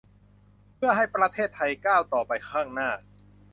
[0.75, 2.89] เพื่อให้ประเทศไทยก้าวต่อไปข้างหน้า